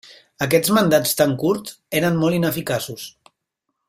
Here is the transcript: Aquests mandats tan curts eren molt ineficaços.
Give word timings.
Aquests 0.45 0.71
mandats 0.77 1.11
tan 1.19 1.35
curts 1.43 1.75
eren 2.01 2.17
molt 2.23 2.39
ineficaços. 2.39 3.05